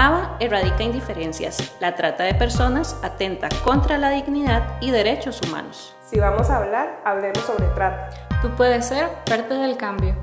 ABA 0.00 0.36
erradica 0.38 0.84
indiferencias. 0.84 1.76
La 1.80 1.96
trata 1.96 2.22
de 2.22 2.32
personas 2.32 2.96
atenta 3.02 3.48
contra 3.64 3.98
la 3.98 4.10
dignidad 4.10 4.80
y 4.80 4.92
derechos 4.92 5.40
humanos. 5.42 5.92
Si 6.04 6.20
vamos 6.20 6.50
a 6.50 6.58
hablar, 6.58 7.02
hablemos 7.04 7.40
sobre 7.40 7.66
trata. 7.74 8.10
Tú 8.40 8.48
puedes 8.56 8.86
ser 8.86 9.08
parte 9.28 9.54
del 9.54 9.76
cambio. 9.76 10.14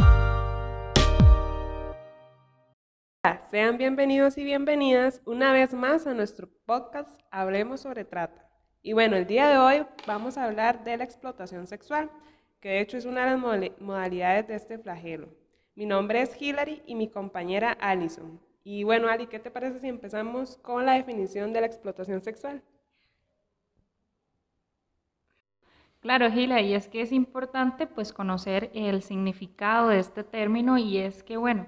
Sean 3.52 3.77
bienvenidos 3.77 4.38
y 4.38 4.46
bienvenidas 4.46 5.21
una 5.25 5.52
vez 5.52 5.73
más 5.73 6.07
a 6.07 6.14
nuestro 6.14 6.48
podcast 6.66 7.20
Hablemos 7.30 7.82
sobre 7.82 8.05
trata. 8.05 8.50
Y 8.82 8.94
bueno, 8.94 9.18
el 9.18 9.28
día 9.28 9.50
de 9.50 9.57
hoy 9.57 9.86
vamos 10.07 10.38
a 10.38 10.46
hablar 10.46 10.86
de 10.86 10.96
la 10.96 11.04
explotación 11.04 11.68
sexual, 11.68 12.10
que 12.62 12.70
de 12.70 12.80
hecho 12.80 12.96
es 12.96 13.04
una 13.04 13.26
de 13.26 13.32
las 13.32 13.76
modalidades 13.82 14.48
de 14.48 14.55
este 14.55 14.80
flagelo. 14.80 15.28
Mi 15.76 15.86
nombre 15.86 16.21
es 16.21 16.42
Hilary 16.42 16.82
y 16.86 16.96
mi 16.96 17.10
compañera 17.10 17.76
Allison. 17.82 18.39
Y 18.66 18.84
bueno, 18.84 19.10
Ali, 19.10 19.28
¿qué 19.28 19.38
te 19.38 19.52
parece 19.52 19.80
si 19.80 19.88
empezamos 19.88 20.58
con 20.58 20.88
la 20.88 20.94
definición 20.94 21.54
de 21.54 21.62
la 21.62 21.68
explotación 21.68 22.20
sexual? 22.20 22.64
Claro, 26.02 26.32
Gila, 26.32 26.62
y 26.62 26.74
es 26.74 26.88
que 26.88 27.02
es 27.02 27.12
importante 27.12 27.86
pues 27.86 28.12
conocer 28.12 28.72
el 28.74 29.04
significado 29.04 29.90
de 29.90 30.00
este 30.00 30.24
término 30.24 30.80
y 30.80 30.98
es 30.98 31.22
que, 31.22 31.38
bueno, 31.38 31.68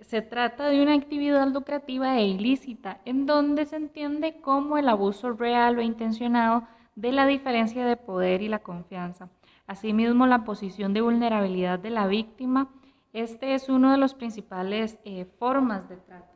se 0.00 0.20
trata 0.20 0.68
de 0.68 0.82
una 0.82 0.94
actividad 0.94 1.48
lucrativa 1.48 2.18
e 2.18 2.26
ilícita 2.26 3.00
en 3.06 3.24
donde 3.24 3.64
se 3.64 3.76
entiende 3.76 4.40
como 4.42 4.76
el 4.76 4.90
abuso 4.90 5.32
real 5.32 5.78
o 5.78 5.82
intencionado 5.82 6.66
de 6.94 7.12
la 7.12 7.26
diferencia 7.26 7.86
de 7.86 7.96
poder 7.96 8.42
y 8.42 8.48
la 8.48 8.58
confianza. 8.58 9.30
Asimismo, 9.66 10.26
la 10.26 10.44
posición 10.44 10.92
de 10.92 11.00
vulnerabilidad 11.00 11.78
de 11.78 11.90
la 11.90 12.06
víctima. 12.06 12.68
Este 13.14 13.54
es 13.54 13.70
uno 13.70 13.92
de 13.92 13.98
los 13.98 14.12
principales 14.12 14.98
eh, 15.04 15.24
formas 15.38 15.88
de 15.88 15.96
trata. 15.96 16.33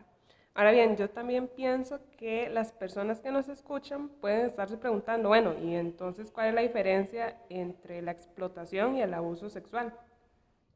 Ahora 0.59 0.73
bien, 0.73 0.97
yo 0.97 1.09
también 1.09 1.47
pienso 1.47 2.01
que 2.19 2.51
las 2.51 2.73
personas 2.73 3.21
que 3.21 3.31
nos 3.31 3.49
escuchan 3.49 4.09
pueden 4.21 4.47
estarse 4.47 4.77
preguntando, 4.77 5.29
bueno, 5.29 5.55
¿y 5.63 5.77
entonces 5.77 6.33
cuál 6.33 6.49
es 6.49 6.55
la 6.55 6.63
diferencia 6.63 7.37
entre 7.49 8.03
la 8.03 8.11
explotación 8.11 8.97
y 8.97 9.03
el 9.03 9.15
abuso 9.15 9.51
sexual? 9.51 9.95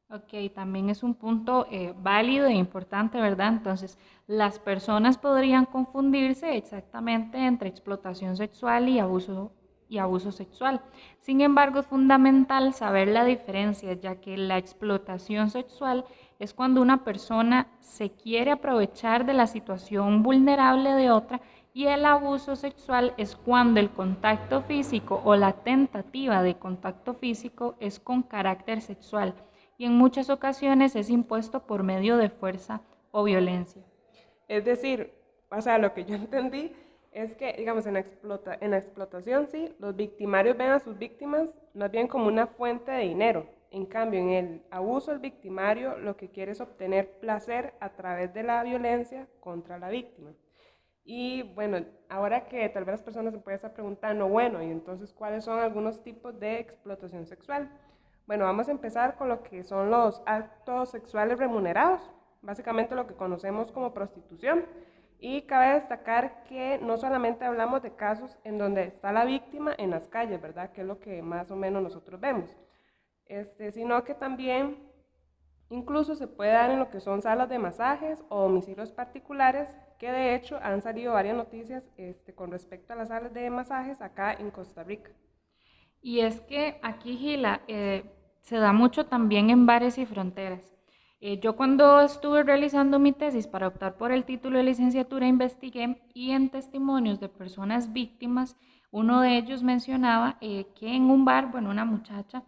Ok, 0.09 0.55
también 0.55 0.89
es 0.89 1.03
un 1.03 1.15
punto 1.15 1.67
eh, 1.69 1.95
válido 1.97 2.47
e 2.47 2.53
importante, 2.53 3.21
¿verdad? 3.21 3.49
Entonces, 3.49 3.99
las 4.29 4.61
personas 4.61 5.19
podrían 5.19 5.65
confundirse 5.65 6.57
exactamente 6.57 7.39
entre 7.39 7.69
explotación 7.69 8.37
sexual 8.37 8.89
y 8.89 9.01
abuso 9.01 9.51
y 9.89 9.99
abuso 9.99 10.31
sexual. 10.31 10.81
Sin 11.19 11.41
embargo, 11.41 11.81
es 11.81 11.87
fundamental 11.87 12.73
saber 12.73 13.09
la 13.09 13.25
diferencia, 13.25 13.93
ya 13.95 14.21
que 14.21 14.37
la 14.39 14.59
explotación 14.59 15.51
sexual 15.51 16.05
es 16.43 16.55
cuando 16.55 16.83
una 16.83 17.05
persona 17.05 17.69
se 17.79 18.11
quiere 18.11 18.51
aprovechar 18.51 19.25
de 19.25 19.33
la 19.33 19.47
situación 19.47 20.25
vulnerable 20.25 20.91
de 20.91 21.13
otra 21.13 21.41
y 21.73 21.87
el 21.87 22.05
abuso 22.05 22.57
sexual 22.57 23.15
es 23.17 23.37
cuando 23.37 23.79
el 23.79 23.91
contacto 23.91 24.63
físico 24.63 25.23
o 25.25 25.37
la 25.37 25.53
tentativa 25.53 26.43
de 26.43 26.57
contacto 26.57 27.15
físico 27.15 27.77
es 27.79 28.01
con 28.01 28.25
carácter 28.25 28.81
sexual 28.81 29.35
y 29.79 29.85
en 29.85 29.93
muchas 29.93 30.31
ocasiones 30.31 30.97
es 30.97 31.11
impuesto 31.11 31.61
por 31.61 31.85
medio 31.85 32.17
de 32.17 32.29
fuerza 32.29 32.81
o 33.13 33.23
violencia. 33.23 33.85
Es 34.49 34.65
decir, 34.65 35.15
o 35.49 35.61
sea, 35.61 35.79
lo 35.79 35.95
que 35.95 36.05
yo 36.05 36.15
entendí 36.17 36.73
es 37.13 37.37
que, 37.37 37.53
digamos, 37.53 37.87
en, 37.87 37.97
explota, 37.97 38.59
en 38.61 38.73
la 38.73 38.79
explotación, 38.79 39.47
sí, 39.47 39.73
los 39.79 39.95
victimarios 39.95 40.57
ven 40.57 40.73
a 40.73 40.81
sus 40.81 40.99
víctimas 40.99 41.55
más 41.73 41.93
bien 41.93 42.09
como 42.09 42.27
una 42.27 42.49
fuente 42.49 42.91
de 42.91 43.03
dinero. 43.03 43.47
En 43.73 43.87
cambio, 43.87 44.21
en 44.21 44.29
el 44.29 44.63
abuso, 44.71 45.13
el 45.13 45.19
victimario 45.19 45.97
lo 45.97 46.15
que 46.15 46.29
quiere 46.29 46.53
es 46.53 46.61
obtener 46.61 47.19
placer 47.21 47.73
a 47.81 47.89
través 47.89 48.35
de 48.35 48.43
la 48.43 48.63
violencia 48.63 49.27
contra 49.41 49.79
la 49.79 49.89
víctima. 49.89 50.35
Y 51.05 51.43
bueno, 51.55 51.79
ahora 52.11 52.45
que 52.45 52.69
tal 52.69 52.85
vez 52.85 52.93
las 52.93 53.03
personas 53.03 53.33
se 53.33 53.41
pueden 53.41 53.57
estar 53.57 53.73
preguntando, 53.73 54.29
bueno, 54.29 54.63
¿y 54.63 54.71
entonces 54.71 55.15
cuáles 55.15 55.45
son 55.45 55.59
algunos 55.59 56.03
tipos 56.03 56.39
de 56.39 56.61
explotación 56.61 57.25
sexual? 57.27 57.71
Bueno, 58.27 58.45
vamos 58.45 58.69
a 58.69 58.73
empezar 58.73 59.17
con 59.17 59.31
lo 59.31 59.43
que 59.43 59.65
son 59.65 59.91
los 59.91 60.23
actos 60.27 60.91
sexuales 60.91 61.39
remunerados, 61.39 62.13
básicamente 62.43 62.95
lo 62.95 63.07
que 63.07 63.15
conocemos 63.15 63.73
como 63.73 63.95
prostitución. 63.95 64.67
Y 65.19 65.43
cabe 65.43 65.75
destacar 65.75 66.45
que 66.45 66.79
no 66.83 66.99
solamente 66.99 67.47
hablamos 67.47 67.81
de 67.81 67.95
casos 67.95 68.39
en 68.45 68.59
donde 68.59 68.85
está 68.85 69.13
la 69.13 69.25
víctima 69.25 69.75
en 69.79 69.91
las 69.91 70.09
calles, 70.09 70.43
¿verdad? 70.43 70.73
Que 70.73 70.83
es 70.83 70.87
lo 70.87 71.01
que 71.01 71.23
más 71.23 71.51
o 71.51 71.57
menos 71.57 71.83
nosotros 71.83 72.21
vemos. 72.21 72.55
Este, 73.33 73.73
sino 73.73 74.05
que 74.05 74.13
también 74.13 74.77
incluso 75.71 76.15
se 76.15 76.27
puede 76.27 76.53
dar 76.53 76.71
en 76.71 76.79
lo 76.79 76.91
que 76.91 77.01
son 77.01 77.23
salas 77.23 77.49
de 77.49 77.59
masajes 77.59 78.23
o 78.29 78.43
domicilios 78.43 78.93
particulares, 78.93 79.75
que 79.99 80.13
de 80.13 80.35
hecho 80.35 80.59
han 80.63 80.83
salido 80.83 81.15
varias 81.15 81.35
noticias 81.35 81.83
este, 81.97 82.35
con 82.35 82.51
respecto 82.51 82.93
a 82.93 82.97
las 82.97 83.09
salas 83.09 83.33
de 83.33 83.49
masajes 83.49 84.03
acá 84.03 84.35
en 84.35 84.51
Costa 84.51 84.85
Rica. 84.85 85.13
Y 86.03 86.21
es 86.21 86.43
que 86.43 86.79
aquí, 86.83 87.17
Gila, 87.17 87.63
eh, 87.69 88.05
se 88.43 88.59
da 88.59 88.75
mucho 88.75 89.07
también 89.07 89.49
en 89.49 89.65
bares 89.65 89.97
y 89.97 90.05
fronteras. 90.05 90.71
Eh, 91.23 91.41
yo 91.41 91.57
cuando 91.57 92.03
estuve 92.03 92.43
realizando 92.43 92.99
mi 92.99 93.13
tesis 93.13 93.47
para 93.47 93.69
optar 93.69 93.97
por 93.97 94.13
el 94.13 94.27
título 94.27 94.59
de 94.59 94.65
licenciatura 94.65 95.27
investigué 95.27 96.03
y 96.13 96.33
en 96.33 96.51
testimonios 96.51 97.19
de 97.19 97.31
personas 97.31 97.95
víctimas, 97.95 98.59
uno 98.91 99.23
de 99.23 99.39
ellos 99.39 99.63
mencionaba 99.63 100.37
eh, 100.43 100.67
que 100.79 100.95
en 100.95 101.05
un 101.05 101.25
bar, 101.25 101.51
bueno, 101.51 101.71
una 101.71 101.87
muchacha 101.87 102.43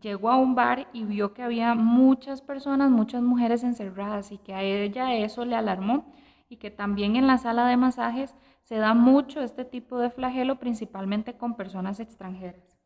llegó 0.00 0.30
a 0.30 0.38
un 0.38 0.54
bar 0.54 0.88
y 0.92 1.04
vio 1.04 1.34
que 1.34 1.42
había 1.42 1.74
muchas 1.74 2.40
personas, 2.40 2.90
muchas 2.90 3.22
mujeres 3.22 3.62
encerradas 3.62 4.32
y 4.32 4.38
que 4.38 4.54
a 4.54 4.62
ella 4.62 5.14
eso 5.14 5.44
le 5.44 5.56
alarmó 5.56 6.12
y 6.48 6.56
que 6.56 6.70
también 6.70 7.16
en 7.16 7.26
la 7.26 7.38
sala 7.38 7.66
de 7.66 7.76
masajes 7.76 8.34
se 8.60 8.76
da 8.76 8.94
mucho 8.94 9.40
este 9.40 9.64
tipo 9.64 9.98
de 9.98 10.10
flagelo, 10.10 10.58
principalmente 10.58 11.36
con 11.36 11.56
personas 11.56 12.00
extranjeras. 12.00 12.78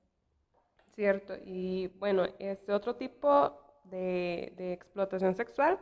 Cierto, 0.95 1.35
y 1.45 1.89
bueno, 1.99 2.25
este 2.39 2.73
otro 2.73 2.97
tipo 2.97 3.53
de, 3.85 4.73
explotación 4.73 5.35
sexual 5.35 5.79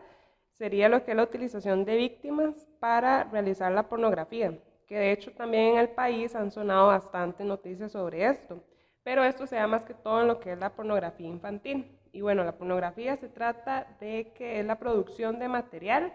sería 0.50 0.88
lo 0.88 1.04
que 1.04 1.12
es 1.12 1.16
la 1.16 1.22
utilización 1.22 1.84
de 1.84 1.96
víctimas 1.96 2.68
para 2.80 3.24
realizar 3.24 3.70
la 3.72 3.88
pornografía, 3.88 4.58
que 4.86 4.98
de 4.98 5.12
hecho 5.12 5.32
también 5.32 5.74
en 5.74 5.78
el 5.78 5.90
país 5.90 6.34
han 6.34 6.50
sonado 6.50 6.88
bastante 6.88 7.44
noticias 7.44 7.92
sobre 7.92 8.26
esto, 8.26 8.62
pero 9.04 9.22
esto 9.22 9.46
se 9.46 9.56
da 9.56 9.68
más 9.68 9.84
que 9.84 9.94
todo 9.94 10.22
en 10.22 10.26
lo 10.26 10.40
que 10.40 10.52
es 10.52 10.58
la 10.58 10.74
pornografía 10.74 11.28
infantil. 11.28 11.96
Y 12.12 12.22
bueno, 12.22 12.42
la 12.42 12.58
pornografía 12.58 13.16
se 13.16 13.28
trata 13.28 13.86
de 14.00 14.32
que 14.34 14.58
es 14.58 14.66
la 14.66 14.78
producción 14.78 15.38
de 15.38 15.48
material 15.48 16.12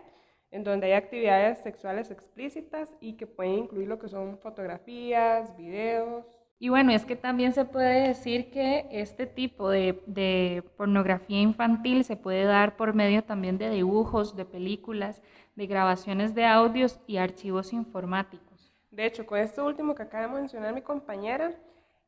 en 0.52 0.64
donde 0.66 0.88
hay 0.88 0.94
actividades 0.94 1.60
sexuales 1.60 2.12
explícitas 2.12 2.94
y 3.00 3.14
que 3.14 3.28
pueden 3.28 3.54
incluir 3.54 3.88
lo 3.88 4.00
que 4.00 4.10
son 4.10 4.38
fotografías, 4.40 5.56
videos, 5.56 6.26
y 6.62 6.68
bueno, 6.68 6.92
es 6.92 7.06
que 7.06 7.16
también 7.16 7.54
se 7.54 7.64
puede 7.64 8.10
decir 8.10 8.52
que 8.52 8.86
este 8.92 9.26
tipo 9.26 9.70
de, 9.70 10.62
pornografía 10.76 11.40
infantil 11.40 12.04
se 12.04 12.18
puede 12.18 12.44
dar 12.44 12.76
por 12.76 12.94
medio 12.94 13.24
también 13.24 13.58
de 13.58 13.70
dibujos, 13.70 14.36
de 14.36 14.44
películas, 14.44 15.22
de 15.56 15.68
grabaciones 15.68 16.36
de 16.36 16.46
audios 16.46 17.00
y 17.08 17.16
archivos 17.16 17.72
informáticos. 17.72 18.74
De 18.92 19.06
hecho, 19.06 19.26
con 19.26 19.40
esto 19.40 19.66
último 19.66 19.96
que 19.96 20.04
acaba 20.04 20.28
de 20.28 20.42
mencionar 20.42 20.74
mi 20.74 20.82
compañera, 20.82 21.54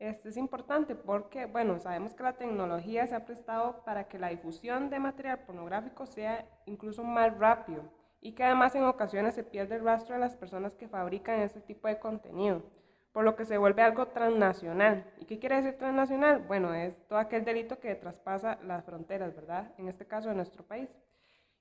este 0.01 0.29
es 0.29 0.37
importante 0.37 0.95
porque, 0.95 1.45
bueno, 1.45 1.79
sabemos 1.79 2.15
que 2.15 2.23
la 2.23 2.33
tecnología 2.33 3.05
se 3.05 3.15
ha 3.15 3.25
prestado 3.25 3.83
para 3.85 4.07
que 4.07 4.17
la 4.17 4.29
difusión 4.29 4.89
de 4.89 4.99
material 4.99 5.39
pornográfico 5.45 6.05
sea 6.05 6.45
incluso 6.65 7.03
más 7.03 7.37
rápido 7.37 7.83
y 8.19 8.33
que 8.33 8.43
además 8.43 8.73
en 8.75 8.83
ocasiones 8.83 9.35
se 9.35 9.43
pierde 9.43 9.75
el 9.75 9.83
rastro 9.83 10.15
de 10.15 10.21
las 10.21 10.35
personas 10.35 10.75
que 10.75 10.87
fabrican 10.87 11.39
este 11.39 11.61
tipo 11.61 11.87
de 11.87 11.99
contenido 11.99 12.63
por 13.11 13.23
lo 13.23 13.35
que 13.35 13.45
se 13.45 13.57
vuelve 13.57 13.81
algo 13.81 14.07
transnacional. 14.07 15.05
¿Y 15.19 15.25
qué 15.25 15.37
quiere 15.37 15.57
decir 15.57 15.77
transnacional? 15.77 16.39
Bueno, 16.47 16.73
es 16.73 16.95
todo 17.07 17.19
aquel 17.19 17.43
delito 17.43 17.79
que 17.79 17.93
traspasa 17.95 18.57
las 18.63 18.85
fronteras, 18.85 19.35
¿verdad? 19.35 19.73
En 19.77 19.87
este 19.87 20.05
caso 20.07 20.29
de 20.29 20.35
nuestro 20.35 20.63
país. 20.63 20.89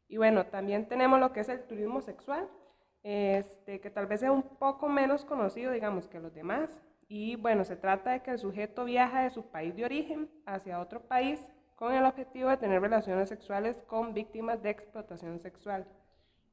Y 0.08 0.16
bueno, 0.16 0.46
también 0.46 0.88
tenemos 0.88 1.20
lo 1.20 1.32
que 1.32 1.40
es 1.40 1.48
el 1.48 1.62
turismo 1.66 2.00
sexual, 2.00 2.48
este, 3.02 3.80
que 3.80 3.90
tal 3.90 4.06
vez 4.06 4.20
sea 4.20 4.32
un 4.32 4.42
poco 4.42 4.88
menos 4.88 5.24
conocido, 5.24 5.72
digamos, 5.72 6.08
que 6.08 6.20
los 6.20 6.34
demás. 6.34 6.82
Y 7.12 7.34
bueno, 7.34 7.64
se 7.64 7.74
trata 7.74 8.12
de 8.12 8.20
que 8.20 8.30
el 8.30 8.38
sujeto 8.38 8.84
viaja 8.84 9.22
de 9.24 9.30
su 9.30 9.42
país 9.42 9.74
de 9.74 9.84
origen 9.84 10.30
hacia 10.46 10.78
otro 10.78 11.00
país 11.00 11.40
con 11.74 11.92
el 11.92 12.04
objetivo 12.04 12.48
de 12.50 12.56
tener 12.56 12.80
relaciones 12.80 13.28
sexuales 13.28 13.82
con 13.88 14.14
víctimas 14.14 14.62
de 14.62 14.70
explotación 14.70 15.40
sexual. 15.40 15.88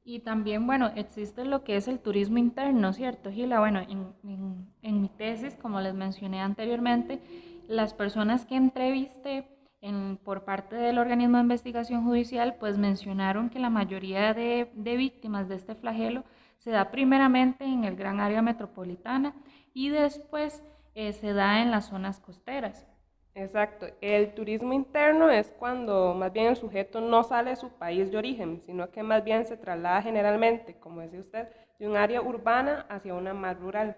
Y 0.02 0.18
también, 0.18 0.66
bueno, 0.66 0.90
existe 0.96 1.44
lo 1.44 1.62
que 1.62 1.76
es 1.76 1.86
el 1.86 2.00
turismo 2.00 2.38
interno, 2.38 2.92
¿cierto, 2.92 3.30
Gila? 3.30 3.60
Bueno, 3.60 3.78
en, 3.78 4.66
en, 4.82 5.00
mi 5.00 5.08
tesis, 5.10 5.54
como 5.54 5.80
les 5.80 5.94
mencioné 5.94 6.40
anteriormente, 6.40 7.20
las 7.68 7.94
personas 7.94 8.44
que 8.44 8.56
entrevisté 8.56 9.46
en, 9.80 10.16
por 10.18 10.44
parte 10.44 10.76
del 10.76 10.98
organismo 10.98 11.36
de 11.36 11.42
investigación 11.44 12.04
judicial, 12.04 12.56
pues 12.58 12.78
mencionaron 12.78 13.50
que 13.50 13.58
la 13.58 13.70
mayoría 13.70 14.34
de, 14.34 14.70
de 14.74 14.96
víctimas 14.96 15.48
de 15.48 15.56
este 15.56 15.74
flagelo 15.74 16.24
se 16.58 16.70
da 16.70 16.90
primeramente 16.90 17.64
en 17.64 17.84
el 17.84 17.96
gran 17.96 18.20
área 18.20 18.42
metropolitana 18.42 19.34
y 19.72 19.90
después 19.90 20.62
eh, 20.94 21.12
se 21.12 21.32
da 21.32 21.62
en 21.62 21.70
las 21.70 21.86
zonas 21.86 22.20
costeras. 22.20 22.86
Exacto. 23.34 23.86
El 24.00 24.34
turismo 24.34 24.72
interno 24.72 25.30
es 25.30 25.52
cuando 25.58 26.12
más 26.14 26.32
bien 26.32 26.46
el 26.46 26.56
sujeto 26.56 27.00
no 27.00 27.22
sale 27.22 27.50
de 27.50 27.56
su 27.56 27.70
país 27.70 28.10
de 28.10 28.18
origen, 28.18 28.60
sino 28.60 28.90
que 28.90 29.04
más 29.04 29.22
bien 29.22 29.44
se 29.44 29.56
traslada 29.56 30.02
generalmente, 30.02 30.74
como 30.80 31.00
decía 31.02 31.20
usted, 31.20 31.48
de 31.78 31.86
un 31.86 31.96
área 31.96 32.20
urbana 32.20 32.84
hacia 32.88 33.14
una 33.14 33.34
más 33.34 33.56
rural. 33.60 33.96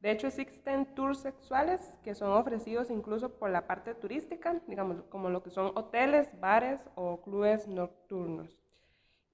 De 0.00 0.10
hecho, 0.10 0.26
existen 0.26 0.86
tours 0.94 1.18
sexuales 1.18 1.80
que 2.02 2.14
son 2.14 2.32
ofrecidos 2.32 2.90
incluso 2.90 3.38
por 3.38 3.50
la 3.50 3.66
parte 3.66 3.94
turística, 3.94 4.60
digamos, 4.66 5.02
como 5.10 5.28
lo 5.30 5.42
que 5.42 5.50
son 5.50 5.72
hoteles, 5.74 6.28
bares 6.40 6.80
o 6.94 7.20
clubes 7.22 7.68
nocturnos. 7.68 8.58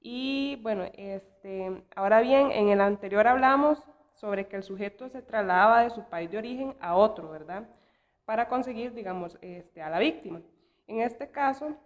Y 0.01 0.59
bueno, 0.63 0.85
este, 0.95 1.85
ahora 1.95 2.21
bien, 2.21 2.51
en 2.51 2.69
el 2.69 2.81
anterior 2.81 3.27
hablamos 3.27 3.83
sobre 4.15 4.49
que 4.49 4.57
el 4.57 4.63
sujeto 4.63 5.09
se 5.09 5.23
trasladaba 5.23 5.83
de 5.83 5.91
su 5.91 6.05
país 6.09 6.31
de 6.31 6.39
origen 6.39 6.77
a 6.81 6.97
otro, 6.97 7.31
¿verdad? 7.31 7.69
para 8.27 8.49
conseguir, 8.49 8.93
digamos, 8.93 9.39
este, 9.41 9.81
a 9.81 9.89
la 9.89 9.99
víctima. 9.99 10.43
En 10.87 11.01
este 11.01 11.31
caso, 11.31 11.77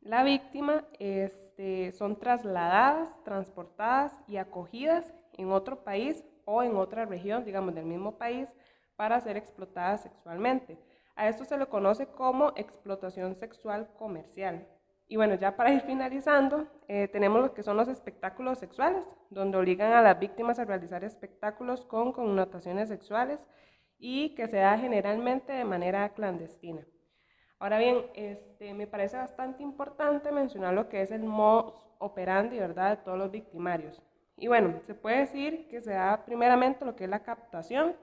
la 0.00 0.22
víctima 0.22 0.84
este, 0.98 1.92
son 1.92 2.18
trasladadas, 2.18 3.12
transportadas 3.24 4.18
y 4.26 4.38
acogidas 4.38 5.12
en 5.36 5.50
otro 5.50 5.84
país 5.84 6.24
o 6.50 6.62
en 6.64 6.76
otra 6.76 7.04
región, 7.04 7.44
digamos, 7.44 7.74
del 7.74 7.84
mismo 7.84 8.18
país, 8.18 8.48
para 8.96 9.20
ser 9.20 9.36
explotadas 9.36 10.02
sexualmente. 10.02 10.78
A 11.14 11.28
esto 11.28 11.44
se 11.44 11.56
le 11.56 11.66
conoce 11.66 12.06
como 12.06 12.52
explotación 12.56 13.36
sexual 13.36 13.88
comercial. 13.96 14.66
Y 15.06 15.16
bueno, 15.16 15.34
ya 15.34 15.56
para 15.56 15.72
ir 15.72 15.82
finalizando, 15.82 16.66
eh, 16.88 17.08
tenemos 17.08 17.40
lo 17.40 17.54
que 17.54 17.62
son 17.62 17.76
los 17.76 17.88
espectáculos 17.88 18.58
sexuales, 18.58 19.04
donde 19.28 19.58
obligan 19.58 19.92
a 19.92 20.02
las 20.02 20.18
víctimas 20.18 20.58
a 20.58 20.64
realizar 20.64 21.04
espectáculos 21.04 21.86
con 21.86 22.12
connotaciones 22.12 22.88
sexuales 22.88 23.46
y 23.98 24.34
que 24.34 24.48
se 24.48 24.56
da 24.56 24.76
generalmente 24.78 25.52
de 25.52 25.64
manera 25.64 26.08
clandestina. 26.14 26.84
Ahora 27.58 27.78
bien, 27.78 28.06
este, 28.14 28.74
me 28.74 28.86
parece 28.86 29.16
bastante 29.16 29.62
importante 29.62 30.32
mencionar 30.32 30.74
lo 30.74 30.88
que 30.88 31.02
es 31.02 31.10
el 31.10 31.22
modus 31.22 31.74
operandi 31.98 32.58
¿verdad? 32.58 32.96
de 32.96 33.04
todos 33.04 33.18
los 33.18 33.30
victimarios. 33.30 34.02
Y 34.40 34.48
bueno, 34.48 34.80
se 34.86 34.94
puede 34.94 35.18
decir 35.18 35.68
que 35.68 35.82
se 35.82 35.92
da 35.92 36.24
primeramente 36.24 36.86
lo 36.86 36.96
que 36.96 37.04
es 37.04 37.10
la 37.10 37.22
captación, 37.22 37.94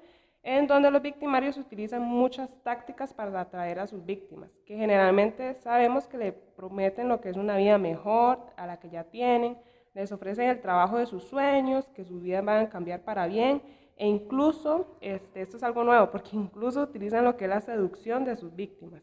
en 0.43 0.67
donde 0.67 0.91
los 0.91 1.01
victimarios 1.01 1.57
utilizan 1.57 2.03
muchas 2.03 2.61
tácticas 2.61 3.11
para 3.11 3.41
atraer 3.41 3.79
a 3.79 3.87
sus 3.87 4.05
víctimas, 4.05 4.51
que 4.63 4.77
generalmente 4.77 5.55
sabemos 5.55 6.07
que 6.07 6.19
le 6.19 6.31
prometen 6.31 7.09
lo 7.09 7.19
que 7.19 7.29
es 7.29 7.37
una 7.37 7.57
vida 7.57 7.79
mejor 7.79 8.39
a 8.55 8.67
la 8.67 8.79
que 8.79 8.89
ya 8.89 9.03
tienen, 9.03 9.57
les 9.95 10.11
ofrecen 10.11 10.47
el 10.47 10.61
trabajo 10.61 10.99
de 10.99 11.07
sus 11.07 11.23
sueños, 11.23 11.89
que 11.89 12.05
sus 12.05 12.21
vidas 12.21 12.45
van 12.45 12.67
a 12.67 12.69
cambiar 12.69 13.01
para 13.01 13.25
bien 13.25 13.63
e 13.97 14.07
incluso, 14.07 14.95
este, 15.01 15.41
esto 15.41 15.57
es 15.57 15.63
algo 15.63 15.83
nuevo, 15.83 16.11
porque 16.11 16.29
incluso 16.33 16.83
utilizan 16.83 17.23
lo 17.23 17.35
que 17.35 17.45
es 17.45 17.49
la 17.49 17.61
seducción 17.61 18.25
de 18.25 18.35
sus 18.35 18.55
víctimas, 18.55 19.01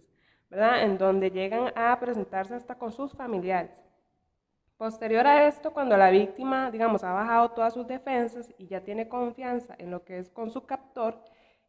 ¿verdad? 0.49 0.85
En 0.85 0.99
donde 0.99 1.33
llegan 1.33 1.73
a 1.75 1.99
presentarse 1.99 2.55
hasta 2.55 2.77
con 2.77 2.93
sus 2.93 3.13
familiares. 3.13 3.84
Posterior 4.85 5.27
a 5.27 5.49
esto, 5.49 5.73
cuando 5.73 5.97
la 5.97 6.11
víctima, 6.11 6.71
digamos, 6.71 7.03
ha 7.05 7.13
bajado 7.15 7.53
todas 7.53 7.73
sus 7.73 7.87
defensas 7.87 8.53
y 8.59 8.67
ya 8.67 8.83
tiene 8.83 9.09
confianza 9.09 9.75
en 9.79 9.91
lo 9.91 10.05
que 10.05 10.19
es 10.19 10.29
con 10.29 10.51
su 10.51 10.67
captor, 10.67 11.17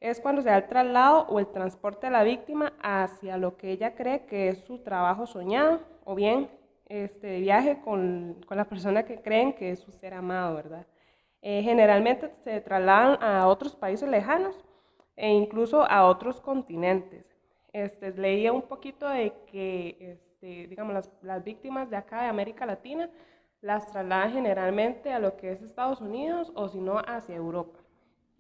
es 0.02 0.20
cuando 0.20 0.42
se 0.42 0.50
da 0.50 0.58
el 0.58 0.68
traslado 0.68 1.26
o 1.30 1.40
el 1.40 1.48
transporte 1.48 2.08
de 2.08 2.12
la 2.12 2.24
víctima 2.24 2.74
hacia 2.82 3.38
lo 3.38 3.56
que 3.56 3.72
ella 3.72 3.96
cree 3.96 4.26
que 4.26 4.50
es 4.50 4.66
su 4.66 4.80
trabajo 4.80 5.28
soñado 5.28 5.80
o 6.04 6.14
bien 6.14 6.50
este 6.88 7.40
viaje 7.40 7.80
con, 7.86 8.44
con 8.46 8.58
la 8.58 8.66
persona 8.66 9.04
que 9.04 9.22
creen 9.22 9.54
que 9.54 9.72
es 9.72 9.80
su 9.80 9.94
ser 9.94 10.14
amado, 10.14 10.54
¿verdad? 10.54 10.86
Eh, 11.42 11.62
generalmente 11.64 12.34
se 12.44 12.60
trasladan 12.60 13.24
a 13.24 13.48
otros 13.48 13.78
países 13.78 14.10
lejanos 14.10 14.62
e 15.16 15.30
incluso 15.30 15.90
a 15.90 16.06
otros 16.06 16.42
continentes. 16.42 17.34
Este, 17.72 18.12
leía 18.12 18.52
un 18.52 18.64
poquito 18.64 19.08
de 19.08 19.32
que, 19.48 20.18
este, 20.36 20.68
digamos, 20.68 20.94
las, 20.94 21.10
las, 21.22 21.44
víctimas 21.44 21.90
de 21.90 21.96
acá 21.96 22.24
de 22.24 22.28
América 22.28 22.66
Latina 22.66 23.10
las 23.62 23.90
trasladan 23.92 24.34
generalmente 24.34 25.14
a 25.14 25.20
lo 25.20 25.38
que 25.38 25.52
es 25.52 25.62
Estados 25.62 26.02
Unidos 26.02 26.52
o 26.56 26.68
si 26.68 26.80
no 26.82 27.00
hacia 27.00 27.36
Europa. 27.36 27.80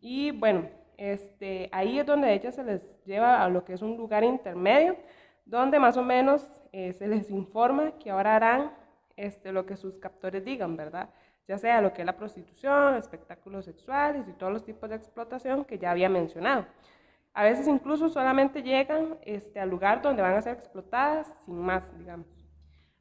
Y 0.01 0.31
bueno, 0.31 0.69
este, 0.97 1.69
ahí 1.71 1.97
es 1.97 2.05
donde 2.05 2.33
ellas 2.33 2.55
se 2.55 2.63
les 2.63 3.03
lleva 3.05 3.41
a 3.41 3.49
lo 3.49 3.63
que 3.63 3.73
es 3.73 3.81
un 3.81 3.97
lugar 3.97 4.23
intermedio, 4.23 4.97
donde 5.45 5.79
más 5.79 5.97
o 5.97 6.03
menos 6.03 6.45
eh, 6.73 6.93
se 6.93 7.07
les 7.07 7.31
informa 7.31 7.97
que 7.97 8.11
ahora 8.11 8.35
harán 8.35 8.71
este, 9.15 9.51
lo 9.51 9.65
que 9.65 9.77
sus 9.77 9.97
captores 9.97 10.43
digan, 10.43 10.75
¿verdad? 10.75 11.09
ya 11.47 11.57
sea 11.57 11.81
lo 11.81 11.93
que 11.93 12.01
es 12.01 12.05
la 12.05 12.17
prostitución, 12.17 12.95
espectáculos 12.95 13.65
sexuales 13.65 14.27
y 14.27 14.33
todos 14.33 14.51
los 14.51 14.65
tipos 14.65 14.89
de 14.89 14.95
explotación 14.95 15.63
que 15.63 15.77
ya 15.77 15.91
había 15.91 16.09
mencionado. 16.09 16.65
A 17.35 17.43
veces 17.43 17.67
incluso 17.67 18.09
solamente 18.09 18.63
llegan 18.63 19.17
este, 19.23 19.59
al 19.59 19.69
lugar 19.69 20.01
donde 20.01 20.23
van 20.23 20.33
a 20.33 20.41
ser 20.41 20.57
explotadas 20.57 21.31
sin 21.45 21.59
más, 21.59 21.83
digamos. 21.99 22.25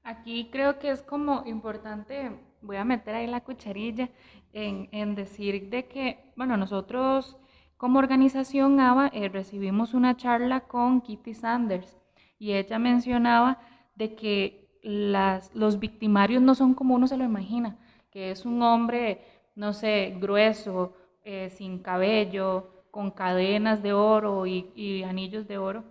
Aquí 0.03 0.51
creo 0.53 0.79
que 0.79 0.91
es 0.91 1.03
como 1.03 1.45
importante, 1.47 2.31
voy 2.61 2.77
a 2.77 2.85
meter 2.85 3.15
ahí 3.15 3.27
la 3.27 3.41
cucharilla 3.41 4.11
en, 4.53 5.15
decir 5.15 5.71
de 5.71 5.87
que, 5.87 6.33
bueno, 6.37 6.57
nosotros 6.59 7.39
como 7.79 7.99
organización 7.99 8.79
ABA 8.81 9.09
eh, 9.15 9.31
recibimos 9.31 9.95
una 9.95 10.17
charla 10.17 10.61
con 10.61 11.01
Kitty 11.01 11.33
Sanders 11.33 11.97
y 12.39 12.53
ella 12.53 12.79
mencionaba 12.79 13.59
de 13.95 14.15
que 14.15 14.61
los 14.83 15.79
victimarios 15.79 16.43
no 16.43 16.55
son 16.55 16.75
como 16.75 16.95
uno 16.95 17.07
se 17.07 17.17
lo 17.17 17.25
imagina 17.25 17.79
que 18.15 18.31
es 18.31 18.47
un 18.47 18.63
hombre, 18.63 19.23
no 19.57 19.73
sé, 19.73 20.17
grueso, 20.21 20.95
eh, 21.25 21.51
sin 21.51 21.81
cabello, 21.81 22.71
con 22.95 23.11
cadenas 23.11 23.83
de 23.83 23.93
oro 23.93 24.47
y, 24.47 25.03
anillos 25.03 25.49
de 25.49 25.59
oro, 25.59 25.83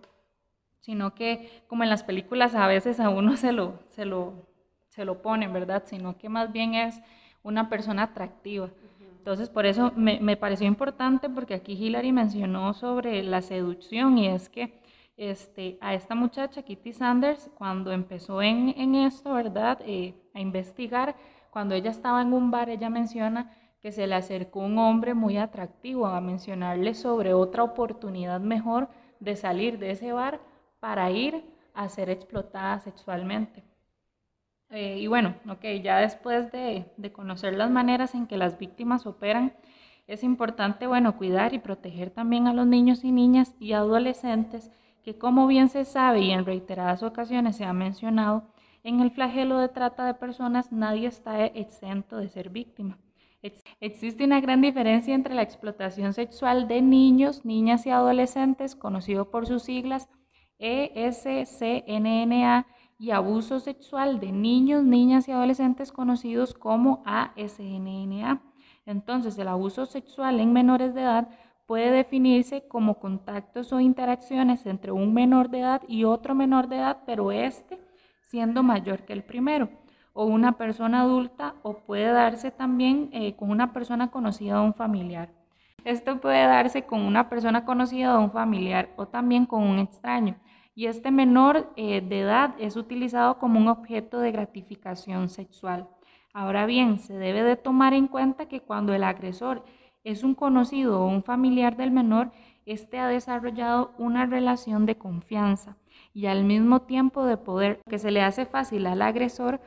sino 0.80 1.14
que 1.14 1.62
como 1.68 1.84
en 1.84 1.90
las 1.90 2.02
películas 2.02 2.56
a 2.56 2.66
veces 2.66 3.02
a 3.02 3.10
uno 3.10 3.36
se 3.36 3.52
lo, 3.52 3.82
se 3.90 4.06
lo, 4.06 4.48
se 4.88 5.04
lo 5.04 5.22
ponen, 5.22 5.52
¿verdad? 5.52 5.84
Sino 5.86 6.18
que 6.18 6.30
más 6.30 6.54
bien 6.54 6.76
es 6.76 7.02
una 7.44 7.68
persona 7.68 8.04
atractiva. 8.04 8.70
Entonces, 9.18 9.50
por 9.50 9.66
eso 9.66 9.92
me, 9.98 10.22
me, 10.22 10.38
pareció 10.38 10.66
importante 10.66 11.28
porque 11.28 11.56
aquí 11.56 11.74
Hillary 11.74 12.14
mencionó 12.14 12.74
sobre 12.74 13.22
la 13.22 13.42
seducción 13.42 14.18
y 14.18 14.30
es 14.30 14.48
que 14.48 14.80
este, 15.18 15.78
a 15.82 15.94
esta 15.96 16.16
muchacha, 16.16 16.64
Kitty 16.64 16.94
Sanders, 16.94 17.50
cuando 17.58 17.92
empezó 17.92 18.42
en, 18.42 18.74
en 18.78 18.96
esto, 18.96 19.34
¿verdad? 19.34 19.80
Eh, 19.86 20.14
a 20.34 20.40
investigar, 20.40 21.18
cuando 21.52 21.76
ella 21.76 21.92
estaba 21.92 22.22
en 22.22 22.32
un 22.32 22.50
bar, 22.50 22.70
ella 22.70 22.90
menciona 22.90 23.52
que 23.84 23.92
se 23.92 24.08
le 24.08 24.16
acercó 24.16 24.62
un 24.62 24.78
hombre 24.78 25.14
muy 25.14 25.38
atractivo 25.38 26.08
a 26.08 26.22
mencionarle 26.22 26.94
sobre 26.94 27.34
otra 27.34 27.64
oportunidad 27.64 28.40
mejor 28.40 28.88
de 29.20 29.36
salir 29.36 29.78
de 29.78 29.92
ese 29.92 30.14
bar 30.14 30.40
para 30.80 31.12
ir 31.12 31.44
a 31.74 31.90
ser 31.90 32.10
explotada 32.10 32.80
sexualmente. 32.80 33.62
Eh, 34.70 35.00
y 35.00 35.08
bueno, 35.08 35.36
ok, 35.50 35.66
ya 35.84 35.98
después 35.98 36.50
de, 36.54 36.86
de, 36.96 37.12
conocer 37.12 37.56
las 37.56 37.70
maneras 37.70 38.16
en 38.16 38.26
que 38.26 38.38
las 38.38 38.58
víctimas 38.58 39.06
operan, 39.06 39.54
es 40.08 40.24
importante, 40.24 40.88
bueno, 40.88 41.18
cuidar 41.18 41.54
y 41.54 41.60
proteger 41.60 42.10
también 42.10 42.48
a 42.48 42.54
los 42.54 42.66
niños 42.66 43.04
y 43.04 43.12
niñas 43.12 43.54
y 43.60 43.74
adolescentes 43.74 44.72
que 45.04 45.18
como 45.18 45.46
bien 45.46 45.68
se 45.68 45.84
sabe 45.84 46.22
y 46.22 46.32
en 46.32 46.46
reiteradas 46.46 47.04
ocasiones 47.04 47.58
se 47.58 47.66
ha 47.66 47.74
mencionado, 47.74 48.46
en 48.84 49.02
el 49.02 49.12
flagelo 49.12 49.60
de 49.60 49.68
trata 49.68 50.06
de 50.06 50.14
personas 50.14 50.72
nadie 50.72 51.08
está 51.08 51.46
exento 51.46 52.16
de 52.16 52.30
ser 52.30 52.50
víctima. 52.50 52.98
Existe 53.80 54.24
una 54.24 54.40
gran 54.42 54.62
diferencia 54.62 55.14
entre 55.14 55.36
la 55.36 55.42
explotación 55.42 56.14
sexual 56.14 56.68
de 56.68 56.82
niños, 56.82 57.44
niñas 57.46 57.86
y 57.86 57.90
adolescentes, 57.90 58.76
conocido 58.76 59.30
por 59.30 59.46
sus 59.46 59.64
siglas 59.64 60.10
ESCNNA, 60.60 61.36
y 62.98 63.12
abuso 63.12 63.60
sexual 63.60 64.22
de 64.22 64.32
niños, 64.32 64.86
niñas 64.86 65.28
y 65.28 65.34
adolescentes, 65.34 65.92
conocidos 65.92 66.54
como 66.54 67.04
ASNNA. 67.06 68.42
Entonces, 68.86 69.38
el 69.38 69.50
abuso 69.50 69.86
sexual 69.86 70.40
en 70.40 70.54
menores 70.54 70.94
de 70.94 71.02
edad 71.02 71.28
puede 71.66 71.92
definirse 71.92 72.66
como 72.68 73.00
contactos 73.00 73.74
o 73.74 73.82
interacciones 73.82 74.66
entre 74.66 74.94
un 74.94 75.14
menor 75.14 75.50
de 75.50 75.60
edad 75.60 75.82
y 75.88 76.06
otro 76.06 76.34
menor 76.34 76.70
de 76.70 76.78
edad, 76.78 77.04
pero 77.06 77.34
este 77.34 77.78
siendo 78.22 78.64
mayor 78.64 79.04
que 79.04 79.14
el 79.14 79.24
primero, 79.24 79.70
o 80.14 80.26
una 80.26 80.54
persona 80.54 81.02
adulta, 81.02 81.56
o 81.64 81.80
puede 81.80 82.12
darse 82.12 82.52
también 82.52 83.10
eh, 83.12 83.36
con 83.36 83.50
una 83.50 83.74
persona 83.74 84.12
conocida 84.12 84.62
o 84.62 84.66
un 84.66 84.74
familiar. 84.74 85.30
Esto 85.84 86.22
puede 86.22 86.46
darse 86.46 86.84
con 86.84 87.02
una 87.02 87.30
persona 87.30 87.66
conocida 87.66 88.18
o 88.18 88.24
un 88.24 88.32
familiar, 88.32 88.90
o 88.96 89.08
también 89.08 89.46
con 89.46 89.64
un 89.64 89.80
extraño. 89.80 90.38
Y 90.76 90.86
este 90.86 91.12
menor 91.12 91.72
eh, 91.76 92.02
de 92.02 92.22
edad 92.22 92.56
es 92.58 92.78
utilizado 92.78 93.38
como 93.38 93.60
un 93.60 93.68
objeto 93.68 94.20
de 94.20 94.32
gratificación 94.32 95.30
sexual. 95.30 95.88
Ahora 96.34 96.66
bien, 96.66 97.00
se 97.00 97.14
debe 97.14 97.44
de 97.44 97.58
tomar 97.58 97.94
en 97.94 98.08
cuenta 98.08 98.48
que 98.48 98.62
cuando 98.62 98.94
el 98.94 99.04
agresor 99.04 99.64
es 100.04 100.24
un 100.24 100.36
conocido 100.36 101.02
o 101.02 101.08
un 101.08 101.24
familiar 101.24 101.78
del 101.78 101.92
menor, 101.92 102.32
éste 102.66 102.98
ha 103.00 103.08
desarrollado 103.08 103.92
una 103.98 104.26
relación 104.26 104.86
de 104.86 104.98
confianza 104.98 105.78
y 106.14 106.28
al 106.28 106.44
mismo 106.44 106.82
tiempo 106.82 107.26
de 107.26 107.38
poder 107.38 107.82
que 107.90 108.00
se 108.00 108.12
le 108.12 108.22
hace 108.22 108.46
fácil 108.46 108.88
al 108.88 109.02
agresor 109.02 109.60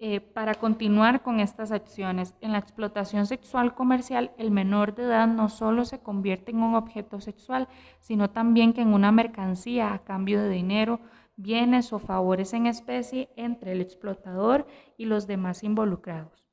eh, 0.00 0.20
para 0.20 0.54
continuar 0.54 1.22
con 1.22 1.40
estas 1.40 1.72
acciones. 1.72 2.36
En 2.40 2.52
la 2.52 2.58
explotación 2.58 3.26
sexual 3.26 3.74
comercial, 3.74 4.30
el 4.38 4.52
menor 4.52 4.94
de 4.94 5.02
edad 5.02 5.26
no 5.26 5.48
solo 5.48 5.84
se 5.84 5.98
convierte 5.98 6.52
en 6.52 6.62
un 6.62 6.76
objeto 6.76 7.20
sexual, 7.20 7.68
sino 8.00 8.30
también 8.30 8.72
que 8.72 8.82
en 8.82 8.94
una 8.94 9.10
mercancía 9.10 9.92
a 9.92 10.04
cambio 10.04 10.40
de 10.40 10.50
dinero, 10.50 11.00
bienes 11.36 11.92
o 11.92 11.98
favores 11.98 12.52
en 12.52 12.66
especie 12.66 13.30
entre 13.36 13.72
el 13.72 13.80
explotador 13.80 14.66
y 14.96 15.06
los 15.06 15.26
demás 15.26 15.64
involucrados. 15.64 16.47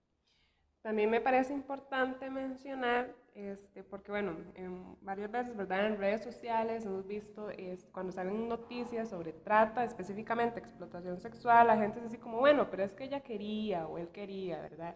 También 0.85 1.09
me 1.09 1.19
parece 1.19 1.51
importante 1.51 2.29
mencionar, 2.29 3.11
este, 3.33 3.81
porque 3.81 4.11
bueno, 4.11 4.37
en 4.53 4.95
varias 5.01 5.31
veces, 5.31 5.57
¿verdad? 5.57 5.87
En 5.87 5.97
redes 5.97 6.21
sociales 6.23 6.85
hemos 6.85 7.07
visto 7.07 7.49
es, 7.49 7.87
cuando 7.91 8.11
salen 8.11 8.47
noticias 8.47 9.09
sobre 9.09 9.33
trata, 9.33 9.83
específicamente 9.83 10.59
explotación 10.59 11.19
sexual, 11.19 11.65
la 11.65 11.77
gente 11.77 11.95
dice 11.95 12.09
así 12.09 12.17
como, 12.19 12.37
bueno, 12.37 12.69
pero 12.69 12.83
es 12.83 12.93
que 12.93 13.05
ella 13.05 13.21
quería 13.21 13.87
o 13.87 13.97
él 13.97 14.09
quería, 14.09 14.61
¿verdad? 14.61 14.95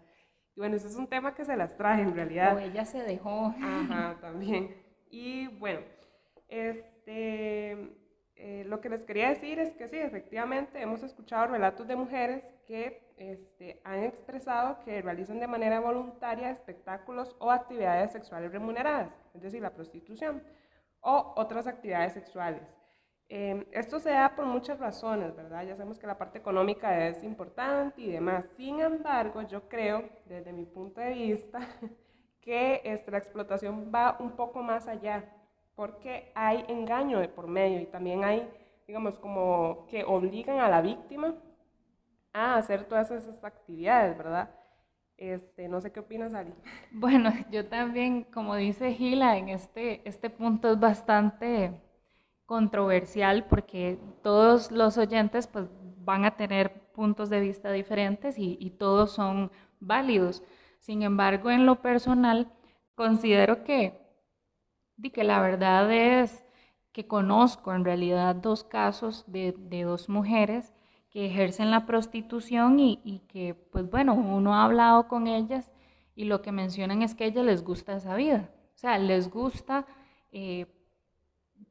Y 0.56 0.60
bueno, 0.60 0.76
ese 0.76 0.90
es 0.90 0.96
un 0.96 1.08
tema 1.08 1.34
que 1.34 1.44
se 1.44 1.58
las 1.58 1.76
traje 1.76 2.04
en 2.04 2.14
realidad. 2.14 2.58
O 2.58 2.60
ella 2.60 2.86
se 2.86 3.02
dejó. 3.02 3.56
Ajá, 3.60 4.16
también. 4.22 4.76
Y 5.10 5.48
bueno, 5.58 5.80
este, 6.50 7.72
eh, 8.36 8.64
lo 8.68 8.80
que 8.80 8.90
les 8.90 9.06
quería 9.06 9.30
decir 9.30 9.58
es 9.58 9.74
que 9.74 9.88
sí, 9.88 9.98
efectivamente 9.98 10.80
hemos 10.84 11.02
escuchado 11.02 11.48
relatos 11.48 11.88
de 11.88 11.96
mujeres 11.96 12.44
que 12.68 13.09
este, 13.20 13.82
han 13.84 14.04
expresado 14.04 14.80
que 14.80 15.02
realizan 15.02 15.40
de 15.40 15.48
manera 15.48 15.80
voluntaria 15.80 16.50
espectáculos 16.50 17.36
o 17.40 17.52
actividades 17.52 18.14
sexuales 18.14 18.52
remuneradas, 18.52 19.12
es 19.36 19.42
decir, 19.42 19.62
la 19.62 19.74
prostitución, 19.74 20.42
o 21.02 21.34
otras 21.36 21.68
actividades 21.68 22.14
sexuales. 22.14 22.64
Em, 23.28 23.66
esto 23.72 24.00
se 24.00 24.10
da 24.10 24.36
por 24.36 24.46
muchas 24.46 24.80
razones, 24.80 25.36
¿verdad? 25.36 25.64
Ya 25.64 25.76
sabemos 25.76 26.00
que 26.00 26.08
la 26.08 26.18
parte 26.18 26.40
económica 26.40 27.08
es 27.08 27.24
importante 27.24 28.02
y 28.02 28.10
demás. 28.10 28.46
Sin 28.58 28.80
embargo, 28.80 29.42
yo 29.44 29.68
creo, 29.68 30.10
desde 30.26 30.52
mi 30.52 30.66
punto 30.66 31.00
de 31.02 31.12
vista, 31.12 31.60
que 32.42 32.82
este, 32.86 33.12
la 33.12 33.18
explotación 33.20 33.92
va 33.94 34.18
un 34.20 34.32
poco 34.32 34.64
más 34.64 34.88
allá 34.88 35.30
porque 35.76 36.32
hay 36.36 36.66
engaño 36.68 37.20
de 37.20 37.28
por 37.28 37.48
medio 37.48 37.80
y 37.80 37.86
también 37.86 38.24
hay, 38.24 38.50
digamos, 38.88 39.20
como 39.20 39.86
que 39.88 40.04
obligan 40.04 40.60
a 40.60 40.70
la 40.70 40.82
víctima 40.82 41.36
a 42.34 42.56
hacer 42.56 42.86
todas 42.86 43.12
esas 43.12 43.44
actividades, 43.44 44.18
¿verdad? 44.18 44.50
Este, 45.18 45.68
no 45.68 45.82
sé 45.82 45.92
qué 45.92 46.00
opinas, 46.00 46.34
Ali. 46.34 46.54
Bueno, 46.92 47.32
yo 47.52 47.68
también, 47.68 48.24
como 48.24 48.56
dice 48.56 48.94
Gila, 48.94 49.38
en 49.38 49.50
este, 49.50 50.08
este 50.08 50.30
punto 50.30 50.72
es 50.72 50.80
bastante 50.80 51.82
controversial 52.46 53.46
porque 53.48 54.00
todos 54.24 54.72
los 54.72 54.98
oyentes 54.98 55.48
pues, 55.48 55.66
van 56.04 56.26
a 56.26 56.36
tener 56.38 56.92
puntos 56.92 57.30
de 57.30 57.40
vista 57.40 57.72
diferentes 57.72 58.38
y, 58.40 58.58
y 58.60 58.72
todos 58.72 59.12
son 59.12 59.52
válidos. 59.80 60.44
Sin 60.80 61.04
embargo, 61.04 61.52
en 61.52 61.66
lo 61.66 61.82
personal, 61.82 62.52
considero 62.96 63.64
que 63.64 64.00
de 65.00 65.12
que 65.12 65.24
la 65.24 65.42
verdad 65.42 65.92
es 65.92 66.44
que 66.92 67.08
conozco 67.08 67.74
en 67.74 67.86
realidad 67.86 68.36
dos 68.36 68.64
casos 68.64 69.24
de, 69.28 69.54
dos 69.86 70.10
mujeres 70.10 70.74
que 71.10 71.26
ejercen 71.26 71.72
la 71.72 71.86
prostitución 71.86 72.80
y, 72.80 73.24
que, 73.28 73.56
pues 73.72 73.90
bueno, 73.90 74.14
uno 74.14 74.54
ha 74.54 74.66
hablado 74.66 75.08
con 75.08 75.28
ellas 75.28 75.72
y 76.16 76.26
lo 76.26 76.42
que 76.42 76.52
mencionan 76.52 77.02
es 77.02 77.16
que 77.16 77.24
a 77.24 77.28
ellas 77.28 77.46
les 77.46 77.64
gusta 77.64 77.96
esa 77.96 78.16
vida. 78.16 78.50
O 78.76 78.78
sea, 78.78 78.98
les 78.98 79.30
gusta 79.30 79.86
eh, 80.32 80.68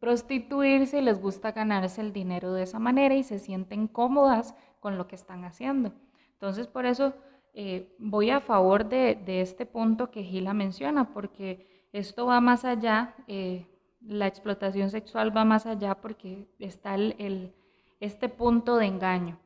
prostituirse, 0.00 1.02
les 1.02 1.20
gusta 1.20 1.52
ganarse 1.52 2.00
el 2.00 2.12
dinero 2.12 2.52
de 2.52 2.64
esa 2.64 2.78
manera 2.78 3.14
y 3.14 3.22
se 3.22 3.38
sienten 3.38 3.86
cómodas 3.86 4.54
con 4.80 4.98
lo 4.98 5.06
que 5.06 5.14
están 5.14 5.44
haciendo. 5.44 5.92
Entonces, 6.32 6.66
por 6.66 6.86
eso 6.86 7.14
eh, 7.54 7.94
voy 7.98 8.30
a 8.30 8.40
favor 8.40 8.88
de, 8.88 9.14
de 9.14 9.40
este 9.40 9.66
punto 9.66 10.10
que 10.10 10.24
Gila 10.24 10.52
menciona, 10.54 11.12
porque 11.12 11.86
esto 11.92 12.26
va 12.26 12.40
más 12.40 12.64
allá, 12.64 13.14
eh, 13.26 13.66
la 14.00 14.26
explotación 14.26 14.90
sexual 14.90 15.36
va 15.36 15.44
más 15.44 15.66
allá 15.66 15.94
porque 15.96 16.48
está 16.58 16.94
el, 16.94 17.54
este 18.00 18.28
punto 18.28 18.76
de 18.76 18.86
engaño. 18.86 19.38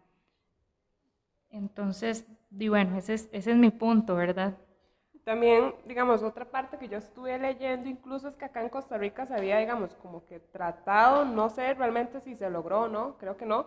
Entonces, 1.50 2.26
y 2.50 2.68
bueno, 2.68 2.96
ese 2.96 3.14
es, 3.14 3.28
ese 3.32 3.52
es 3.52 3.56
mi 3.56 3.70
punto, 3.70 4.14
¿verdad? 4.16 4.54
También, 5.24 5.74
digamos, 5.86 6.22
otra 6.22 6.44
parte 6.44 6.78
que 6.78 6.88
yo 6.88 6.98
estuve 6.98 7.38
leyendo 7.38 7.88
incluso 7.88 8.28
es 8.28 8.36
que 8.36 8.44
acá 8.44 8.60
en 8.60 8.68
Costa 8.68 8.98
Rica 8.98 9.24
se 9.24 9.34
había, 9.34 9.58
digamos, 9.58 9.94
como 9.94 10.26
que 10.26 10.40
tratado, 10.40 11.24
no 11.24 11.48
sé 11.48 11.74
realmente 11.74 12.20
si 12.20 12.34
se 12.34 12.50
logró 12.50 12.82
o 12.82 12.88
no, 12.88 13.16
creo 13.18 13.36
que 13.36 13.46
no, 13.46 13.66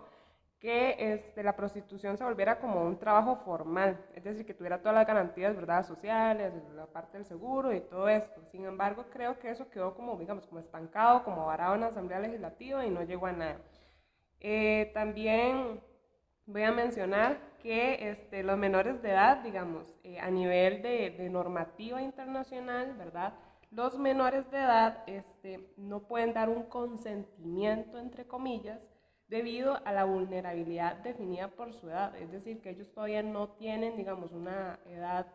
que 0.58 0.96
este, 0.98 1.42
la 1.42 1.56
prostitución 1.56 2.18
se 2.18 2.24
volviera 2.24 2.58
como 2.58 2.82
un 2.82 2.98
trabajo 2.98 3.36
formal, 3.36 3.98
es 4.14 4.24
decir, 4.24 4.44
que 4.44 4.52
tuviera 4.54 4.80
todas 4.80 4.94
las 4.96 5.06
garantías 5.06 5.54
¿verdad? 5.56 5.86
sociales, 5.86 6.52
la 6.74 6.86
parte 6.86 7.16
del 7.18 7.26
seguro 7.26 7.72
y 7.72 7.80
todo 7.80 8.08
esto. 8.08 8.42
Sin 8.50 8.64
embargo, 8.66 9.06
creo 9.10 9.38
que 9.38 9.50
eso 9.50 9.70
quedó 9.70 9.94
como, 9.94 10.16
digamos, 10.18 10.46
como 10.46 10.60
estancado, 10.60 11.24
como 11.24 11.46
varado 11.46 11.74
en 11.74 11.82
la 11.82 11.86
Asamblea 11.88 12.20
Legislativa 12.20 12.84
y 12.84 12.90
no 12.90 13.02
llegó 13.02 13.26
a 13.26 13.32
nada. 13.32 13.58
Eh, 14.40 14.90
también 14.94 15.80
voy 16.46 16.62
a 16.62 16.72
mencionar 16.72 17.40
que 17.62 18.10
este, 18.10 18.42
los 18.42 18.56
menores 18.56 19.02
de 19.02 19.10
edad, 19.10 19.38
digamos, 19.42 19.98
eh, 20.04 20.20
a 20.20 20.30
nivel 20.30 20.82
de, 20.82 21.10
de, 21.10 21.28
normativa 21.28 22.00
internacional, 22.00 22.94
¿verdad? 22.96 23.34
Los 23.70 23.98
menores 23.98 24.48
de 24.50 24.58
edad 24.58 25.02
este, 25.06 25.72
no 25.76 26.00
pueden 26.06 26.32
dar 26.32 26.48
un 26.48 26.64
consentimiento, 26.64 27.98
entre 27.98 28.26
comillas, 28.26 28.80
debido 29.28 29.84
a 29.84 29.92
la 29.92 30.04
vulnerabilidad 30.04 30.96
definida 30.98 31.48
por 31.48 31.72
su 31.72 31.88
edad, 31.88 32.14
es 32.16 32.30
decir, 32.30 32.60
que 32.60 32.70
ellos 32.70 32.92
todavía 32.92 33.22
no 33.22 33.48
tienen, 33.48 33.96
digamos, 33.96 34.32
una 34.32 34.78
edad 34.86 35.26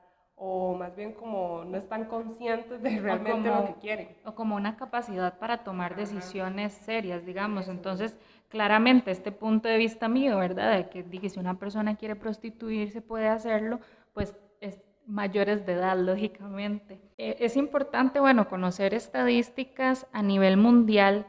o 0.43 0.73
más 0.73 0.95
bien 0.95 1.13
como 1.13 1.63
no 1.65 1.77
están 1.77 2.05
conscientes 2.05 2.81
de 2.81 2.99
realmente 2.99 3.47
lo 3.47 3.65
que 3.65 3.75
quieren. 3.75 4.17
O 4.25 4.33
como 4.33 4.55
una 4.55 4.75
capacidad 4.75 5.37
para 5.37 5.63
tomar 5.63 5.95
decisiones 5.95 6.73
serias, 6.73 7.23
digamos. 7.25 7.67
Entonces, 7.67 8.17
claramente 8.51 9.09
este 9.09 9.31
punto 9.31 9.67
de 9.67 9.77
vista 9.77 10.07
mío, 10.07 10.37
¿verdad? 10.37 10.75
De 10.75 10.89
que, 10.89 11.01
de 11.01 11.29
si 11.29 11.39
una 11.39 11.57
persona 11.57 11.95
quiere 11.95 12.15
prostituirse 12.15 13.01
puede 13.01 13.27
hacerlo, 13.27 13.79
pues 14.13 14.35
es 14.59 14.79
mayores 15.07 15.65
de 15.65 15.73
edad, 15.73 15.97
lógicamente. 16.11 17.01
Eh, 17.17 17.37
es 17.39 17.57
importante, 17.57 18.19
bueno, 18.19 18.47
conocer 18.47 18.93
estadísticas 18.93 20.05
a 20.11 20.21
nivel 20.21 20.57
mundial 20.57 21.25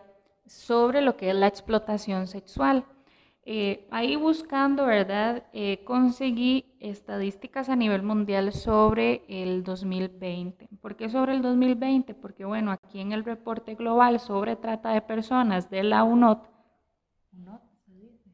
sobre 0.47 1.01
lo 1.01 1.17
que 1.17 1.31
es 1.31 1.37
la 1.37 1.47
explotación 1.47 2.27
sexual. 2.27 2.85
Eh, 3.45 3.89
ahí 3.91 4.15
buscando, 4.15 4.87
¿verdad? 4.87 5.45
Eh, 5.53 5.83
conseguí 5.85 6.77
estadísticas 6.79 7.69
a 7.69 7.75
nivel 7.75 8.03
mundial 8.03 8.53
sobre 8.53 9.25
el 9.29 9.65
2020. 9.65 10.69
¿Por 10.81 10.95
qué 10.95 11.09
sobre 11.09 11.33
el 11.33 11.43
2020? 11.43 12.15
Porque, 12.15 12.45
bueno, 12.45 12.71
aquí 12.71 13.01
en 13.01 13.11
el 13.11 13.25
reporte 13.25 13.75
global 13.75 14.21
sobre 14.21 14.55
trata 14.55 14.91
de 14.91 15.01
personas 15.01 15.71
de 15.71 15.83
la 15.83 16.05
UNOT, 16.05 16.52
¿UNOT 17.33 17.63
se 17.85 17.93
dice? 17.95 18.31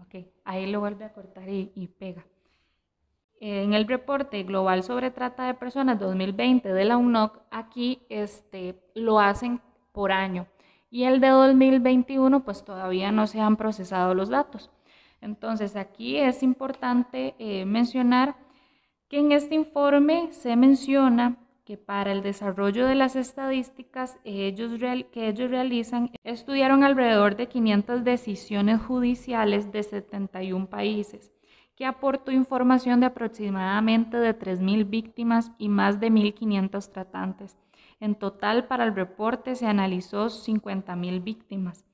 Ok, 0.00 0.26
ahí 0.44 0.70
lo 0.70 0.80
vuelve 0.80 1.04
a 1.04 1.12
cortar 1.12 1.48
y, 1.48 1.72
y 1.74 1.88
pega. 1.88 2.24
En 3.38 3.74
el 3.74 3.86
reporte 3.86 4.42
global 4.44 4.82
sobre 4.82 5.10
trata 5.10 5.46
de 5.46 5.54
personas 5.54 5.98
2020 5.98 6.72
de 6.72 6.84
la 6.84 6.96
UNOC, 6.96 7.42
aquí 7.50 8.02
este, 8.08 8.80
lo 8.94 9.20
hacen 9.20 9.60
por 9.92 10.10
año 10.10 10.46
y 10.90 11.04
el 11.04 11.20
de 11.20 11.28
2021 11.28 12.44
pues 12.44 12.64
todavía 12.64 13.12
no 13.12 13.26
se 13.26 13.40
han 13.40 13.56
procesado 13.56 14.14
los 14.14 14.30
datos. 14.30 14.70
Entonces 15.20 15.76
aquí 15.76 16.16
es 16.16 16.42
importante 16.42 17.34
eh, 17.38 17.66
mencionar 17.66 18.36
que 19.08 19.18
en 19.18 19.32
este 19.32 19.54
informe 19.54 20.32
se 20.32 20.56
menciona 20.56 21.36
que 21.66 21.76
para 21.76 22.12
el 22.12 22.22
desarrollo 22.22 22.86
de 22.86 22.94
las 22.94 23.16
estadísticas 23.16 24.18
ellos 24.22 24.80
que 25.10 25.28
ellos 25.28 25.50
realizan, 25.50 26.12
estudiaron 26.22 26.84
alrededor 26.84 27.34
de 27.34 27.48
500 27.48 28.04
decisiones 28.04 28.80
judiciales 28.80 29.72
de 29.72 29.82
71 29.82 30.68
países, 30.68 31.32
que 31.74 31.84
aportó 31.84 32.30
información 32.30 33.00
de 33.00 33.06
aproximadamente 33.06 34.16
de 34.16 34.38
3.000 34.38 34.88
víctimas 34.88 35.50
y 35.58 35.68
más 35.68 35.98
de 35.98 36.08
1.500 36.08 36.92
tratantes. 36.92 37.56
En 37.98 38.14
total, 38.14 38.68
para 38.68 38.84
el 38.84 38.94
reporte 38.94 39.56
se 39.56 39.66
analizó 39.66 40.26
50.000 40.26 41.24
víctimas. 41.24 41.85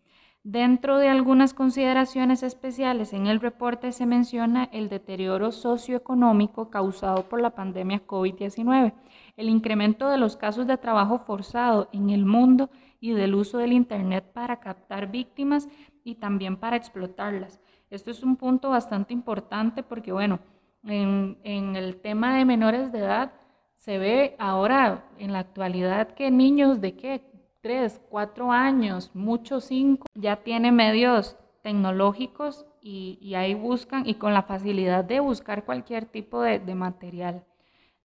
Dentro 0.45 0.99
de 0.99 1.09
algunas 1.09 1.55
consideraciones 1.55 2.43
especiales 2.43 3.13
en 3.13 3.29
el 3.29 3.39
reporte 3.39 3.93
se 3.93 4.07
menciona 4.07 4.65
el 4.73 4.89
deterioro 4.89 5.53
socioeconómico 5.53 6.69
causado 6.69 7.29
por 7.29 7.41
la 7.41 7.51
pandemia 7.51 8.05
COVID-19, 8.05 8.93
el 9.37 9.49
incremento 9.49 10.09
de 10.09 10.19
los 10.19 10.37
casos 10.37 10.67
de 10.67 10.79
trabajo 10.79 11.19
forzado 11.19 11.89
en 11.93 12.11
el 12.11 12.27
mundo 12.27 12.71
y 12.99 13.13
del 13.13 13.37
uso 13.37 13.59
del 13.59 13.73
Internet 13.73 14.33
para 14.33 14.59
captar 14.59 15.13
víctimas 15.13 15.69
y 16.03 16.17
también 16.17 16.57
para 16.57 16.77
explotarlas. 16.77 17.61
Esto 17.89 18.11
es 18.11 18.25
un 18.25 18.37
punto 18.37 18.71
bastante 18.71 19.13
importante 19.13 19.85
porque, 19.85 20.11
bueno, 20.11 20.41
en, 20.85 21.37
el 21.45 22.01
tema 22.01 22.37
de 22.37 22.45
menores 22.45 22.91
de 22.91 22.99
edad, 22.99 23.33
se 23.77 23.99
ve 23.99 24.35
ahora 24.39 25.05
en 25.19 25.33
la 25.33 25.41
actualidad 25.41 26.15
que 26.15 26.31
niños 26.31 26.81
de 26.81 26.97
qué, 26.97 27.32
tres, 27.63 28.01
cuatro 28.11 28.51
años, 28.51 29.13
muchos 29.15 29.65
cinco, 29.65 30.07
ya 30.15 30.37
tienen 30.37 30.75
medios 30.75 31.37
tecnológicos 31.63 32.67
y, 32.83 33.35
ahí 33.37 33.55
buscan 33.55 34.05
y 34.05 34.15
con 34.15 34.35
la 34.35 34.43
facilidad 34.43 35.05
de 35.05 35.21
buscar 35.21 35.65
cualquier 35.65 36.05
tipo 36.05 36.43
de, 36.43 36.59
material. 36.75 37.45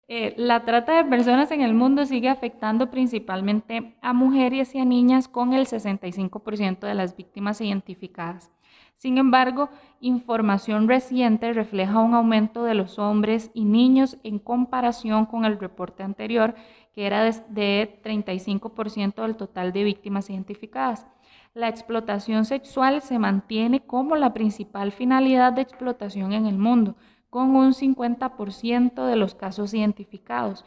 Eh, 0.08 0.36
la 0.38 0.64
trata 0.64 0.96
de 0.96 1.10
personas 1.10 1.52
en 1.52 1.62
el 1.62 1.74
mundo 1.74 2.06
sigue 2.06 2.30
afectando 2.30 2.92
principalmente 2.92 3.98
a 4.02 4.14
mujeres 4.14 4.76
y 4.76 4.80
a 4.80 4.86
niñas 4.86 5.28
con 5.28 5.54
el 5.54 5.66
65% 5.66 6.80
de 6.82 6.94
las 6.94 7.18
víctimas 7.18 7.60
identificadas. 7.60 8.52
Sin 8.96 9.18
embargo, 9.18 9.70
información 10.02 10.88
reciente 10.88 11.54
refleja 11.54 12.00
un 12.00 12.14
aumento 12.14 12.64
de 12.64 12.74
los 12.74 12.98
hombres 13.00 13.52
y 13.54 13.66
niños 13.66 14.18
en 14.24 14.40
comparación 14.40 15.26
con 15.26 15.46
el 15.46 15.60
reporte 15.60 16.04
anterior, 16.04 16.56
que 16.98 17.06
era 17.06 17.24
de 17.26 18.02
35% 18.04 19.22
del 19.22 19.36
total 19.36 19.72
de 19.72 19.84
víctimas 19.84 20.32
identificadas. 20.32 21.06
La 21.54 21.68
explotación 21.68 22.44
sexual 22.44 23.04
se 23.04 23.20
mantiene 23.20 23.82
como 23.82 24.16
la 24.16 24.34
principal 24.34 24.92
finalidad 24.92 25.54
de 25.54 25.62
explotación 25.62 26.34
en 26.34 26.48
el 26.48 26.58
mundo, 26.58 26.96
con 27.30 27.56
un 27.56 27.74
50% 27.74 29.06
de 29.06 29.16
los 29.16 29.36
casos 29.36 29.76
identificados, 29.76 30.66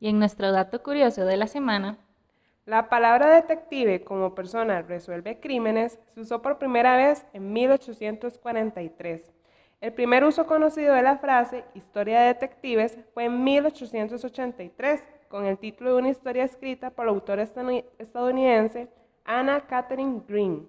Y 0.00 0.08
en 0.08 0.18
nuestro 0.18 0.52
dato 0.52 0.82
curioso 0.82 1.24
de 1.24 1.38
la 1.38 1.46
semana, 1.46 1.96
la 2.68 2.90
palabra 2.90 3.30
detective 3.30 4.04
como 4.04 4.34
persona 4.34 4.82
resuelve 4.82 5.40
crímenes 5.40 5.98
se 6.08 6.20
usó 6.20 6.42
por 6.42 6.58
primera 6.58 6.98
vez 6.98 7.24
en 7.32 7.50
1843 7.50 9.32
el 9.80 9.92
primer 9.94 10.22
uso 10.22 10.46
conocido 10.46 10.92
de 10.92 11.02
la 11.02 11.16
frase 11.16 11.64
historia 11.74 12.20
de 12.20 12.26
detectives 12.26 12.98
fue 13.14 13.24
en 13.24 13.42
1883 13.42 15.02
con 15.28 15.46
el 15.46 15.56
título 15.56 15.92
de 15.92 15.98
una 15.98 16.10
historia 16.10 16.44
escrita 16.44 16.90
por 16.90 17.06
la 17.06 17.12
autora 17.12 17.42
estadounidense 17.98 18.88
Anna 19.24 19.66
Catherine 19.66 20.20
Green. 20.28 20.68